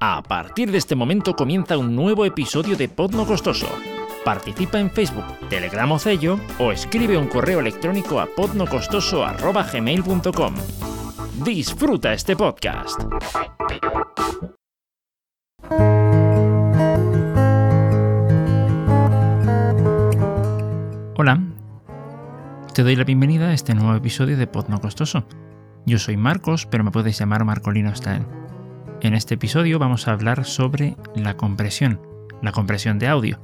[0.00, 3.68] A partir de este momento comienza un nuevo episodio de Podno Costoso.
[4.24, 10.54] Participa en Facebook, Telegram o Cello o escribe un correo electrónico a podnocostoso.gmail.com.
[11.44, 13.00] Disfruta este podcast.
[21.16, 21.40] Hola,
[22.74, 25.26] te doy la bienvenida a este nuevo episodio de Podno Costoso.
[25.86, 28.24] Yo soy Marcos, pero me puedes llamar Marcolino Style.
[29.04, 32.00] En este episodio vamos a hablar sobre la compresión,
[32.40, 33.38] la compresión de audio.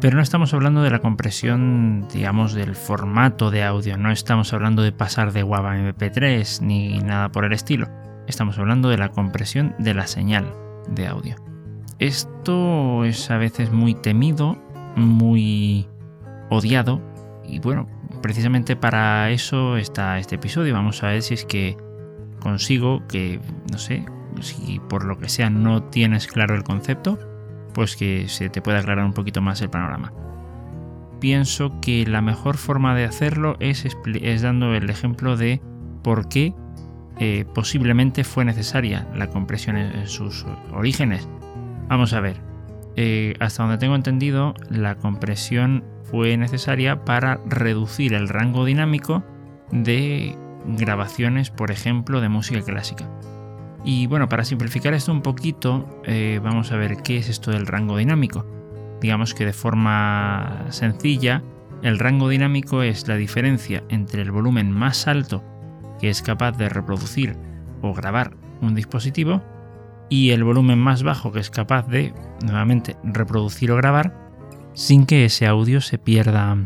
[0.00, 4.80] Pero no estamos hablando de la compresión, digamos, del formato de audio, no estamos hablando
[4.80, 7.90] de pasar de WAV a MP3 ni nada por el estilo.
[8.26, 10.50] Estamos hablando de la compresión de la señal
[10.88, 11.36] de audio.
[11.98, 14.56] Esto es a veces muy temido,
[14.96, 15.86] muy
[16.48, 17.02] odiado
[17.44, 17.86] y bueno,
[18.22, 20.72] precisamente para eso está este episodio.
[20.72, 21.76] Vamos a ver si es que
[22.40, 24.06] consigo que, no sé,
[24.40, 27.18] si por lo que sea no tienes claro el concepto,
[27.74, 30.12] pues que se te pueda aclarar un poquito más el panorama.
[31.20, 33.84] Pienso que la mejor forma de hacerlo es,
[34.42, 35.60] dando el ejemplo de
[36.02, 36.54] por qué
[37.18, 41.28] eh, posiblemente fue necesaria la compresión en sus orígenes.
[41.88, 42.40] Vamos a ver,
[42.96, 49.22] eh, hasta donde tengo entendido, la compresión fue necesaria para reducir el rango dinámico
[49.70, 53.08] de grabaciones, por ejemplo, de música clásica.
[53.86, 57.68] Y bueno, para simplificar esto un poquito, eh, vamos a ver qué es esto del
[57.68, 58.44] rango dinámico.
[59.00, 61.44] Digamos que de forma sencilla,
[61.82, 65.44] el rango dinámico es la diferencia entre el volumen más alto
[66.00, 67.36] que es capaz de reproducir
[67.80, 69.40] o grabar un dispositivo
[70.08, 72.12] y el volumen más bajo que es capaz de
[72.44, 74.26] nuevamente reproducir o grabar
[74.72, 76.56] sin que ese audio se pierda,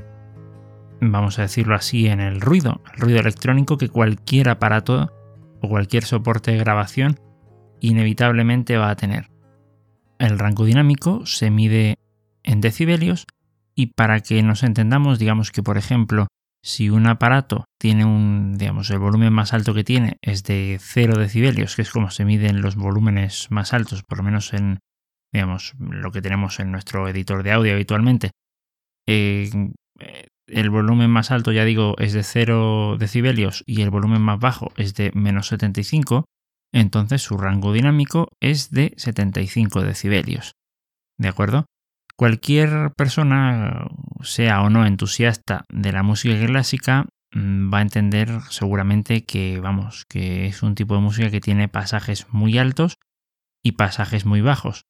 [1.02, 5.12] vamos a decirlo así, en el ruido, el ruido electrónico que cualquier aparato
[5.60, 7.20] o cualquier soporte de grabación
[7.80, 9.30] inevitablemente va a tener.
[10.18, 11.96] El rango dinámico se mide
[12.42, 13.26] en decibelios
[13.74, 16.26] y para que nos entendamos, digamos que por ejemplo,
[16.62, 21.18] si un aparato tiene un, digamos, el volumen más alto que tiene es de 0
[21.18, 24.80] decibelios, que es como se miden los volúmenes más altos, por lo menos en,
[25.32, 28.32] digamos, lo que tenemos en nuestro editor de audio habitualmente.
[29.08, 29.50] Eh,
[30.52, 34.72] el volumen más alto, ya digo, es de 0 decibelios y el volumen más bajo
[34.76, 36.24] es de menos 75,
[36.72, 40.52] entonces su rango dinámico es de 75 decibelios.
[41.18, 41.66] ¿De acuerdo?
[42.16, 43.88] Cualquier persona,
[44.22, 50.04] sea o no entusiasta de la música clásica, mm, va a entender seguramente que, vamos,
[50.08, 52.96] que es un tipo de música que tiene pasajes muy altos
[53.62, 54.84] y pasajes muy bajos.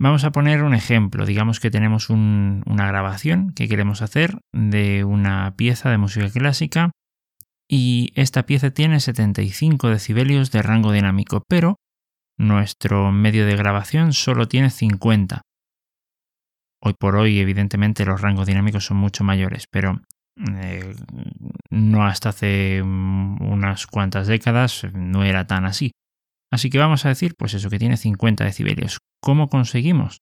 [0.00, 1.24] Vamos a poner un ejemplo.
[1.24, 6.90] Digamos que tenemos una grabación que queremos hacer de una pieza de música clásica
[7.68, 11.76] y esta pieza tiene 75 decibelios de rango dinámico, pero
[12.36, 15.42] nuestro medio de grabación solo tiene 50.
[16.82, 20.02] Hoy por hoy, evidentemente, los rangos dinámicos son mucho mayores, pero
[20.60, 20.94] eh,
[21.70, 25.92] no hasta hace unas cuantas décadas no era tan así.
[26.54, 28.98] Así que vamos a decir, pues eso, que tiene 50 decibelios.
[29.20, 30.20] ¿Cómo conseguimos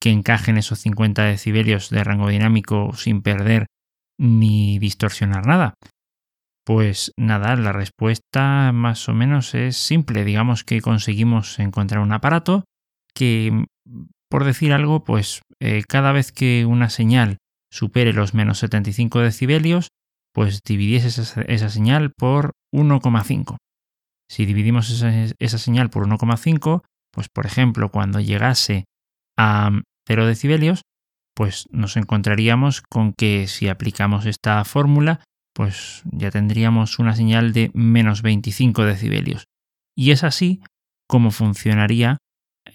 [0.00, 3.66] que encajen esos 50 decibelios de rango dinámico sin perder
[4.18, 5.74] ni distorsionar nada?
[6.64, 10.24] Pues nada, la respuesta más o menos es simple.
[10.24, 12.64] Digamos que conseguimos encontrar un aparato
[13.14, 13.66] que,
[14.30, 17.36] por decir algo, pues eh, cada vez que una señal
[17.70, 19.88] supere los menos 75 decibelios,
[20.32, 23.58] pues dividiese esa, esa señal por 1,5.
[24.30, 28.84] Si dividimos esa, señal por 1,5, pues por ejemplo, cuando llegase
[29.36, 29.72] a
[30.06, 30.82] 0 decibelios,
[31.34, 37.72] pues nos encontraríamos con que si aplicamos esta fórmula, pues ya tendríamos una señal de
[37.74, 39.46] menos 25 decibelios.
[39.96, 40.62] Y es así
[41.08, 42.18] como funcionaría,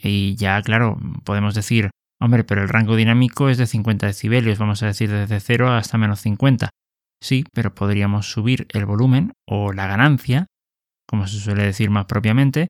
[0.04, 1.90] y ya claro, podemos decir,
[2.20, 5.98] hombre, pero el rango dinámico es de 50 decibelios, vamos a decir desde 0 hasta
[5.98, 6.70] menos 50.
[7.24, 10.48] Sí, pero podríamos subir el volumen o la ganancia
[11.08, 12.68] como se suele decir más propiamente,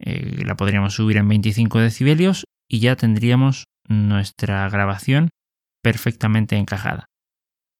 [0.00, 5.30] eh, la podríamos subir en 25 decibelios y ya tendríamos nuestra grabación
[5.82, 7.06] perfectamente encajada.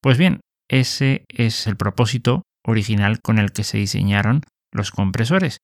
[0.00, 4.42] Pues bien, ese es el propósito original con el que se diseñaron
[4.72, 5.58] los compresores.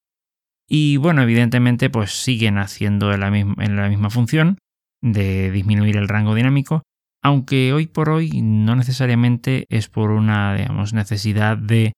[0.68, 4.58] Y bueno, evidentemente pues siguen haciendo la en la misma función
[5.02, 6.82] de disminuir el rango dinámico,
[7.22, 10.56] aunque hoy por hoy no necesariamente es por una
[10.92, 11.92] necesidad de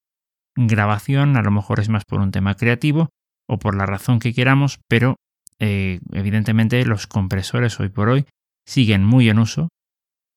[0.56, 3.10] grabación, a lo mejor es más por un tema creativo
[3.48, 5.16] o por la razón que queramos, pero
[5.58, 8.26] eh, evidentemente los compresores hoy por hoy
[8.66, 9.68] siguen muy en uso,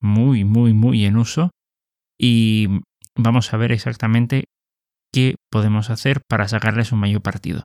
[0.02, 1.52] muy, muy, muy en uso,
[2.20, 2.68] y
[3.16, 4.46] vamos a ver exactamente
[5.14, 7.64] qué podemos hacer para sacarles un mayor partido.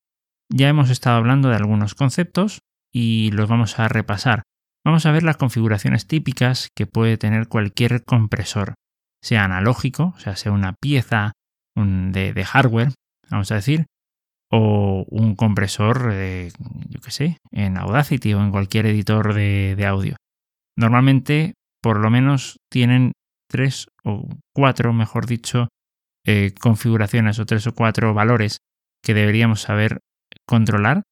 [0.55, 2.61] ya hemos estado hablando de algunos conceptos
[2.93, 4.43] y los vamos a repasar.
[4.85, 8.75] Vamos a ver las configuraciones típicas que puede tener cualquier compresor,
[9.23, 11.33] sea analógico, o sea, sea una pieza
[11.77, 12.93] de, hardware,
[13.31, 13.87] vamos a decir,
[14.51, 20.17] o un compresor, yo qué sé, en Audacity o en cualquier editor de, audio.
[20.77, 23.13] Normalmente, por lo menos, tienen
[23.49, 25.69] tres o cuatro, mejor dicho,
[26.27, 28.59] eh, configuraciones o tres o cuatro valores
[29.03, 29.99] que deberíamos saber
[30.47, 31.03] controlar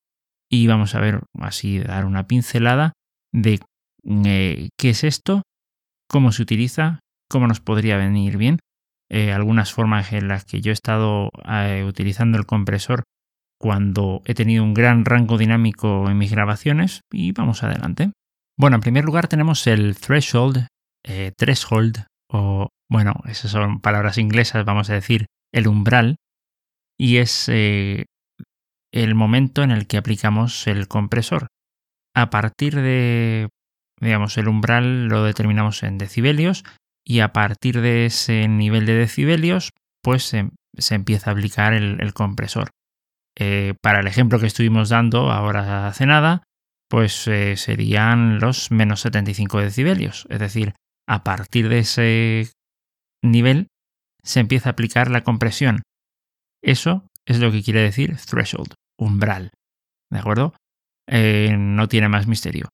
[0.51, 2.93] y vamos a ver así dar una pincelada
[3.33, 3.61] de
[4.05, 5.43] eh, qué es esto,
[6.09, 8.59] cómo se utiliza, cómo nos podría venir bien,
[9.11, 13.03] eh, algunas formas en las que yo he estado eh, utilizando el compresor
[13.59, 18.13] cuando he tenido un gran rango dinámico en mis grabaciones y vamos adelante.
[18.57, 20.67] Bueno, en primer lugar tenemos el threshold,
[21.37, 26.17] threshold o bueno, esas son palabras inglesas, vamos a decir el umbral
[26.99, 27.49] y es
[28.93, 31.49] el momento en el que aplicamos el compresor.
[32.15, 33.49] A partir de,
[34.01, 36.65] digamos, el umbral lo determinamos en decibelios
[37.11, 39.71] y a partir de ese nivel de decibelios,
[40.01, 42.71] pues se, empieza a aplicar el, compresor.
[43.37, 46.45] Eh, para el ejemplo que estuvimos dando ahora hace nada,
[46.89, 50.29] pues eh, serían los menos 75 decibelios.
[50.31, 50.75] Es decir,
[51.09, 52.49] a partir de ese
[53.25, 53.67] nivel
[54.23, 55.83] se empieza a aplicar la compresión.
[56.63, 59.51] Eso es lo que quiere decir threshold umbral.
[60.13, 60.55] ¿De acuerdo?
[61.09, 62.69] Eh, no tiene más misterio.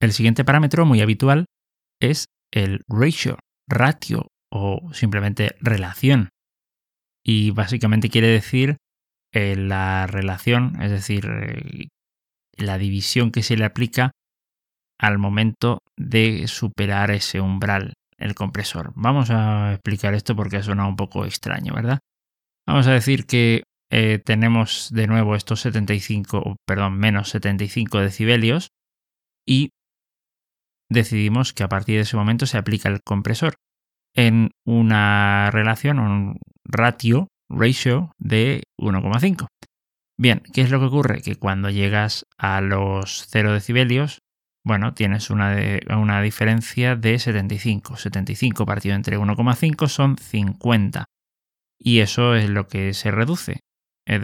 [0.00, 1.44] El siguiente parámetro muy habitual
[2.00, 6.30] es el ratio, ratio o simplemente relación.
[7.24, 8.76] Y básicamente quiere decir
[9.32, 11.88] eh, la relación, es decir, eh,
[12.56, 14.12] la división que se le aplica
[14.98, 18.92] al momento de superar ese umbral, el compresor.
[18.96, 22.00] Vamos a explicar esto porque suena un poco extraño, ¿verdad?
[22.66, 28.68] Vamos a decir que eh, tenemos de nuevo estos 75, perdón, menos 75 decibelios
[29.46, 29.70] y
[30.88, 33.54] decidimos que a partir de ese momento se aplica el compresor
[34.14, 39.46] en una relación, un ratio, ratio de 1,5.
[40.18, 41.22] Bien, ¿qué es lo que ocurre?
[41.22, 44.20] Que cuando llegas a los 0 decibelios,
[44.64, 45.56] bueno, tienes una,
[45.96, 47.96] una diferencia de 75.
[47.96, 51.04] 75 partido entre 1,5 son 50.
[51.78, 53.60] Y eso es lo que se reduce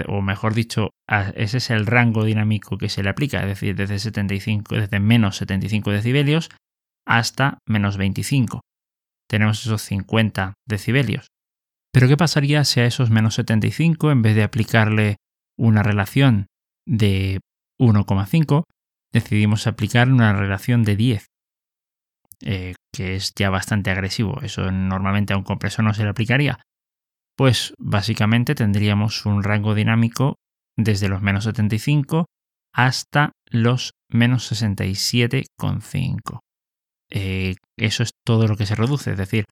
[0.08, 0.90] o mejor dicho,
[1.34, 5.36] ese es el rango dinámico que se le aplica, es decir, desde, 75, desde menos
[5.36, 6.50] 75 decibelios
[7.06, 8.62] hasta menos 25.
[9.28, 11.28] Tenemos esos 50 decibelios.
[11.92, 15.16] Pero ¿qué pasaría si a esos menos 75, en vez de aplicarle
[15.58, 16.46] una relación
[16.86, 17.40] de
[17.78, 18.64] 1,5,
[19.12, 21.26] decidimos aplicar una relación de 10?
[22.40, 24.40] Eh, que es ya bastante agresivo.
[24.42, 26.58] Eso normalmente a un compresor no se le aplicaría
[27.36, 30.36] pues básicamente tendríamos un rango dinámico
[30.76, 32.26] desde los menos 75
[32.72, 36.40] hasta los menos 67,5.
[37.10, 39.44] Eh, eso es todo lo que se reduce, es decir,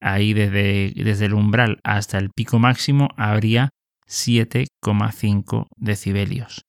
[0.00, 3.70] ahí desde, desde el umbral hasta el pico máximo habría
[4.08, 6.62] 7,5 decibelios.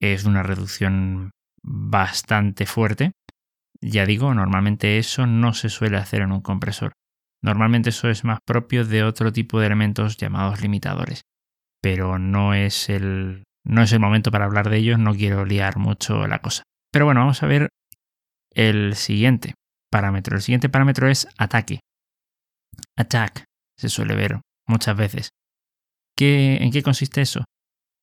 [0.00, 1.30] Es una reducción
[1.62, 3.12] bastante fuerte.
[3.80, 6.92] Ya digo, normalmente eso no se suele hacer en un compresor.
[7.42, 11.22] Normalmente eso es más propio de otro tipo de elementos llamados limitadores,
[11.80, 15.76] pero no es el, no es el momento para hablar de ellos, no quiero liar
[15.76, 16.62] mucho la cosa.
[16.92, 17.68] Pero bueno, vamos a ver
[18.54, 19.54] el siguiente
[19.90, 20.36] parámetro.
[20.36, 21.80] El siguiente parámetro es ataque.
[22.96, 23.44] Attack,
[23.76, 25.30] se suele ver muchas veces.
[26.16, 27.44] ¿Qué, ¿En qué consiste eso?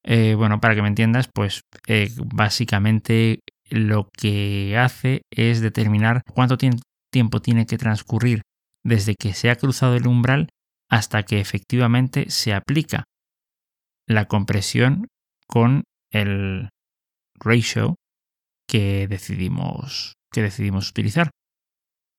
[0.04, 6.58] Eh, bueno, para que me entiendas, pues eh, básicamente lo que hace es determinar cuánto
[6.58, 8.42] tiempo tiene que transcurrir
[8.84, 10.50] desde que se ha cruzado el umbral
[10.90, 13.04] hasta que efectivamente se aplica
[14.08, 15.08] la compresión
[15.48, 16.70] con el
[17.36, 17.96] ratio
[18.68, 21.32] que decidimos, que decidimos utilizar.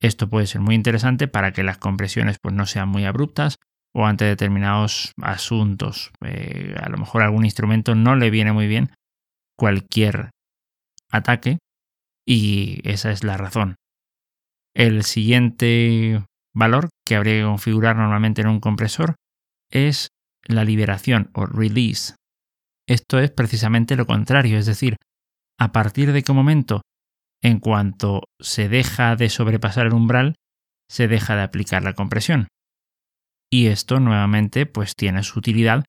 [0.01, 3.57] Esto puede ser muy interesante para que las compresiones pues, no sean muy abruptas
[3.95, 6.11] o ante determinados asuntos.
[6.25, 8.93] Eh, a lo mejor a algún instrumento no le viene muy bien
[9.57, 10.31] cualquier
[11.11, 11.59] ataque
[12.27, 13.77] y esa es la razón.
[14.75, 16.25] El siguiente
[16.55, 19.17] valor que habría que configurar normalmente en un compresor
[19.71, 20.09] es
[20.45, 22.15] la liberación o release.
[22.89, 24.97] Esto es precisamente lo contrario, es decir,
[25.59, 26.83] a partir de qué momento,
[27.43, 30.35] en cuanto se deja de sobrepasar el umbral,
[30.89, 32.49] se deja de aplicar la compresión.
[33.53, 35.85] Y esto nuevamente pues tiene su utilidad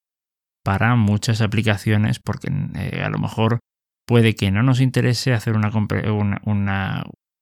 [0.64, 3.60] para muchas aplicaciones porque eh, a lo mejor
[4.06, 5.72] puede que no nos interese hacer una,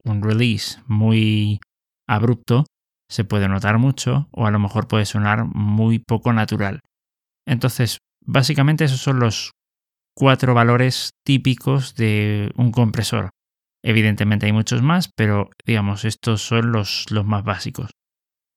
[0.04, 1.60] un release muy
[2.08, 2.66] abrupto
[3.10, 6.82] se puede notar mucho o a lo mejor puede sonar muy poco natural.
[7.46, 9.51] Entonces, básicamente esos son los
[10.16, 13.32] cuatro valores típicos de un compresor.
[13.84, 17.92] Evidentemente hay muchos más, pero digamos, estos son los, los más básicos.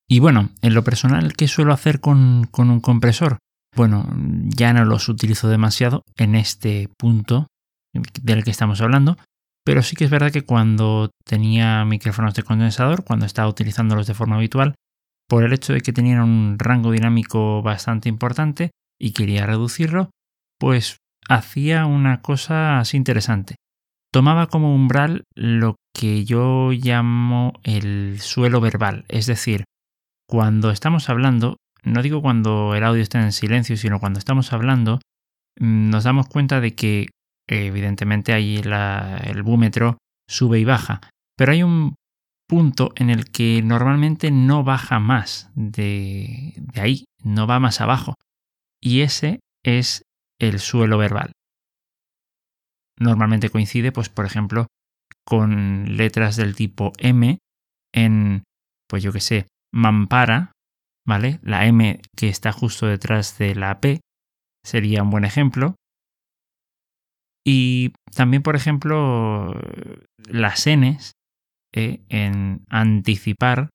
[0.07, 3.37] Y bueno, en lo personal, ¿qué suelo hacer con, con un compresor?
[3.75, 4.07] Bueno,
[4.49, 7.47] ya no los utilizo demasiado en este punto
[8.21, 9.17] del que estamos hablando,
[9.65, 14.13] pero sí que es verdad que cuando tenía micrófonos de condensador, cuando estaba utilizándolos de
[14.13, 14.75] forma habitual,
[15.29, 20.09] por el hecho de que tenían un rango dinámico bastante importante y quería reducirlo,
[20.59, 23.55] pues hacía una cosa así interesante.
[24.11, 29.63] Tomaba como umbral lo que yo llamo el suelo verbal, es decir,
[30.27, 34.99] cuando estamos hablando, no digo cuando el audio está en silencio, sino cuando estamos hablando,
[35.59, 37.07] mm, nos damos cuenta de que
[37.47, 39.97] evidentemente ahí el búmetro
[40.27, 41.01] sube y baja,
[41.37, 41.95] pero hay un
[42.47, 48.15] punto en el que normalmente no baja más de, de ahí, no va más abajo,
[48.81, 50.03] y ese es
[50.39, 51.31] el suelo verbal.
[52.99, 54.67] Normalmente coincide, pues por ejemplo,
[55.25, 57.39] con letras del tipo M
[57.93, 58.43] en,
[58.87, 60.51] pues yo que sé, mampara,
[61.05, 61.39] ¿vale?
[61.43, 64.01] La M que está justo detrás de la P
[64.63, 65.75] sería un buen ejemplo.
[67.45, 69.53] Y también, por ejemplo,
[70.29, 71.13] las Ns
[71.73, 73.69] eh, en anticipar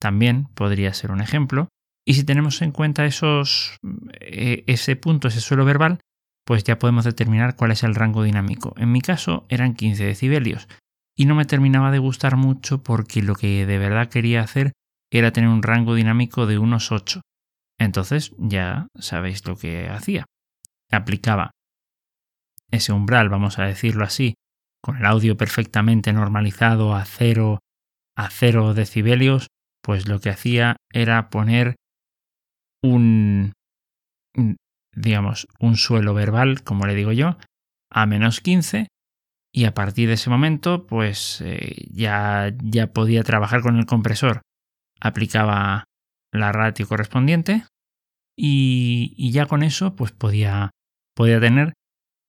[0.00, 1.68] también podría ser un ejemplo.
[2.06, 3.78] Y si tenemos en cuenta esos,
[4.20, 6.00] eh, ese punto, ese suelo verbal,
[6.46, 8.74] pues ya podemos determinar cuál es el rango dinámico.
[8.76, 10.68] En mi caso eran 15 decibelios
[11.16, 14.72] y no me terminaba de gustar mucho porque lo que de verdad quería hacer
[15.10, 17.20] era tener un rango dinámico de unos 8.
[17.78, 20.26] Entonces ya sabéis lo que hacía.
[20.90, 21.52] Aplicaba
[22.70, 24.34] ese umbral, vamos a decirlo así,
[24.82, 27.60] con el audio perfectamente normalizado a 0
[28.16, 29.48] a 0 decibelios,
[29.82, 31.76] pues lo que hacía era poner
[32.82, 33.52] un
[34.94, 37.36] digamos un suelo verbal, como le digo yo,
[37.90, 38.88] a menos 15
[39.52, 44.42] y a partir de ese momento pues eh, ya, ya podía trabajar con el compresor.
[45.00, 45.84] Aplicaba
[46.32, 47.64] la ratio correspondiente
[48.36, 50.70] y, y ya con eso pues podía,
[51.14, 51.72] podía tener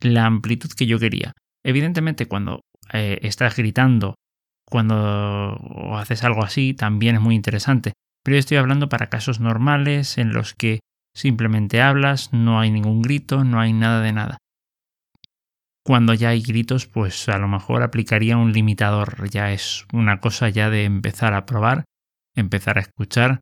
[0.01, 1.33] la amplitud que yo quería.
[1.63, 2.61] Evidentemente cuando
[2.93, 4.15] eh, estás gritando,
[4.65, 5.57] cuando
[5.95, 7.93] haces algo así, también es muy interesante.
[8.23, 10.79] Pero yo estoy hablando para casos normales en los que
[11.13, 14.37] simplemente hablas, no hay ningún grito, no hay nada de nada.
[15.85, 19.29] Cuando ya hay gritos, pues a lo mejor aplicaría un limitador.
[19.29, 21.85] Ya es una cosa ya de empezar a probar,
[22.35, 23.41] empezar a escuchar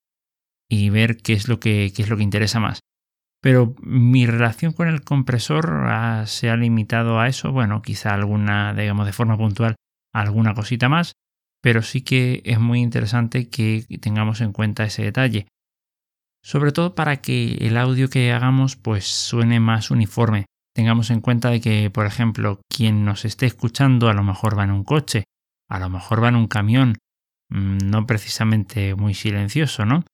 [0.70, 2.82] y ver qué es lo que, qué es lo que interesa más.
[3.44, 5.86] Pero mi relación con el compresor
[6.28, 7.52] se ha limitado a eso.
[7.52, 9.76] Bueno, quizá alguna, digamos, de forma puntual,
[10.14, 11.12] alguna cosita más.
[11.62, 15.48] Pero sí que es muy interesante que tengamos en cuenta ese detalle.
[16.42, 20.46] Sobre todo para que el audio que hagamos pues suene más uniforme.
[20.74, 24.64] Tengamos en cuenta de que, por ejemplo, quien nos esté escuchando a lo mejor va
[24.64, 25.26] en un coche,
[25.70, 26.96] a lo mejor va en un camión,
[27.50, 30.06] mm, no precisamente muy silencioso, ¿no?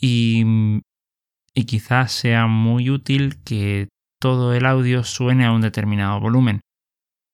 [0.00, 0.80] Y
[1.58, 3.88] y quizás sea muy útil que
[4.20, 6.60] todo el audio suene a un determinado volumen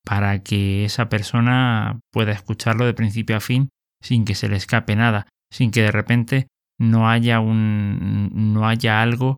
[0.02, 3.68] para que esa persona pueda escucharlo de principio a fin
[4.00, 6.46] sin que se le escape nada, sin que de repente
[6.78, 9.36] no haya un no haya algo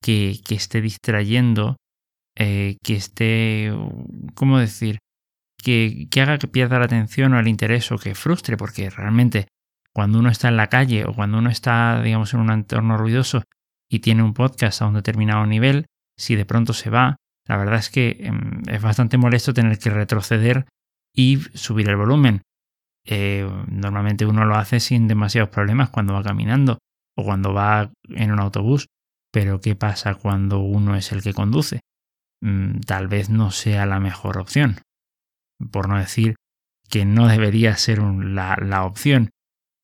[0.00, 1.76] que, que esté distrayendo,
[2.36, 3.72] eh, que esté,
[4.36, 4.98] ¿cómo decir?
[5.60, 9.48] Que, que haga que pierda la atención o el interés o que frustre, porque realmente
[9.92, 13.42] cuando uno está en la calle o cuando uno está, digamos, en un entorno ruidoso
[13.90, 17.16] y tiene un podcast a un determinado nivel, si de pronto se va,
[17.46, 20.66] la verdad es que em, es bastante molesto tener que retroceder
[21.14, 22.42] y subir el volumen.
[23.04, 26.78] Eh, normalmente uno lo hace sin demasiados problemas cuando va caminando
[27.16, 28.88] o cuando va en un autobús,
[29.32, 31.80] pero ¿qué pasa cuando uno es el que conduce?
[32.42, 34.76] Mm, tal vez no sea la mejor opción.
[35.70, 36.36] Por no decir
[36.88, 39.30] que no debería ser la, la, opción.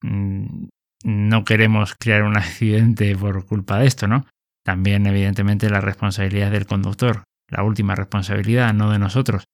[0.03, 0.67] Mm,
[1.05, 4.27] no queremos crear un accidente por culpa de esto, ¿no?
[4.65, 9.45] También, evidentemente, la responsabilidad del conductor, la última responsabilidad, no de nosotros.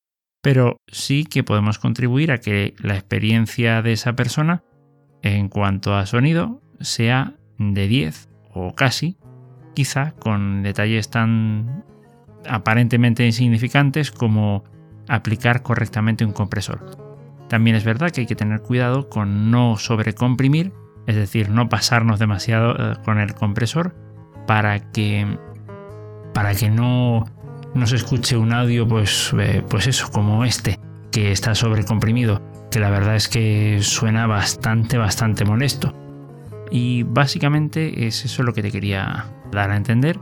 [0.43, 4.63] Pero sí que podemos contribuir a que la experiencia de esa persona,
[5.23, 9.19] en cuanto a sonido, sea de 10 o casi,
[9.75, 11.85] quizá con detalles tan
[12.49, 14.65] aparentemente insignificantes como
[15.09, 16.97] aplicar correctamente un compresor.
[17.49, 20.73] También es verdad que hay que tener cuidado con no sobrecomprimir
[21.11, 23.95] es decir, no pasarnos demasiado eh, con el compresor
[24.47, 25.39] para que,
[26.33, 27.25] para que no,
[27.75, 30.79] no se escuche un audio pues, eh, pues eso, como este,
[31.11, 35.95] que está sobrecomprimido, que la verdad es que suena bastante, bastante molesto.
[36.71, 40.21] Y básicamente es eso lo que te quería dar a entender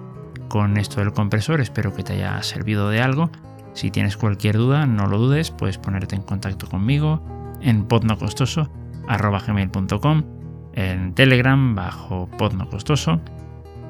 [0.49, 3.30] con esto del compresor, espero que te haya servido de algo.
[3.75, 7.23] Si tienes cualquier duda, no lo dudes, puedes ponerte en contacto conmigo
[7.61, 10.38] en podnocostoso.gmail.com,
[10.78, 13.20] en Telegram bajo podnocostoso,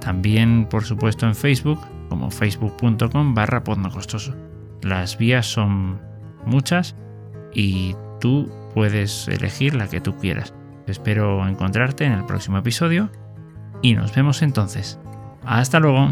[0.00, 1.78] también por supuesto en Facebook
[2.08, 4.34] como facebook.com barra podnocostoso.
[4.80, 6.00] Las vías son
[6.46, 6.96] muchas
[7.52, 10.54] y tú puedes elegir la que tú quieras.
[10.86, 13.10] Espero encontrarte en el próximo episodio
[13.82, 14.98] y nos vemos entonces.
[15.44, 16.08] Hasta luego.